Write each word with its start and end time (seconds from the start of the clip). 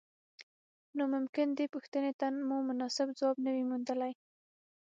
نو 0.95 1.03
ممکن 1.13 1.47
دې 1.57 1.65
پوښتنې 1.73 2.11
ته 2.19 2.27
مو 2.47 2.57
مناسب 2.69 3.07
ځواب 3.19 3.37
نه 3.45 3.49
وي 3.55 3.63
موندلی. 3.69 4.13